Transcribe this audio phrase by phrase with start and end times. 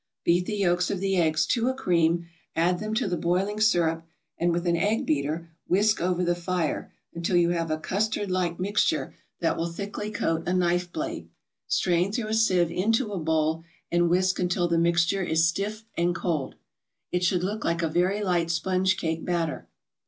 [0.23, 4.03] Beat the yolks of the eggs to a cream, add them to the boiling syrup,
[4.35, 8.59] and with an egg beater whisk over the fire until you have a custard like
[8.59, 11.29] mixture that will thickly coat a knife blade;
[11.67, 16.15] strain through a sieve into a bowl, and whisk until the mixture is stiff and
[16.15, 16.55] cold.
[17.11, 19.67] It should look like a very light sponge cake batter.